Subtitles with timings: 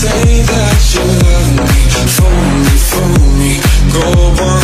[0.00, 1.80] say that you love me,
[2.16, 3.52] fool me, fool me,
[3.92, 4.59] go on.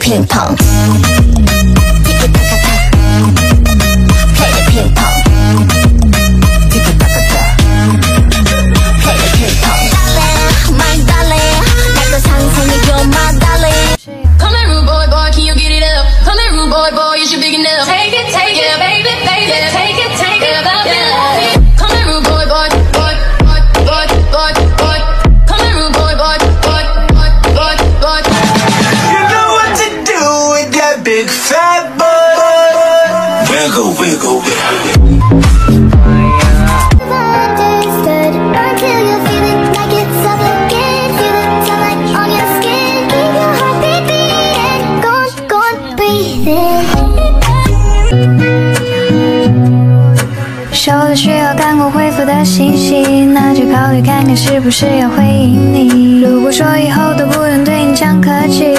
[0.00, 0.56] ping pong.
[0.56, 0.66] Play
[4.56, 5.16] the ping pong.
[9.02, 9.84] Play the ping pong.
[9.92, 11.60] Darling, my darling,
[11.96, 13.92] 내거 상상해 you, my darling.
[14.38, 16.06] Come here, rude boy, boy, can you get it up?
[16.24, 17.84] Come here, rude boy, boy, you should big enough.
[17.86, 20.19] Take it, take it, baby, baby, take it.
[50.72, 56.22] 收到需要感官恢复的信息，那就考虑看看是不是要回应你。
[56.22, 58.69] 如果说以后都不用对你讲客气。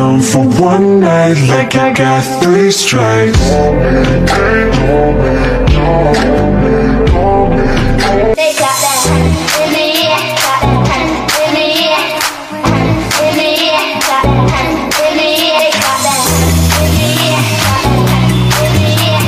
[0.00, 3.38] down for one night like I got three strikes
[8.40, 9.00] They got that
[9.60, 10.22] in the air,
[11.44, 12.04] in the air,
[13.20, 13.84] in the air, in the air,
[15.04, 15.70] in the air,
[16.80, 17.42] in the air,
[18.64, 19.24] in the air,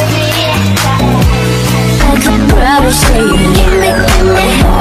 [0.00, 0.58] in the air.
[2.02, 4.73] I could probably.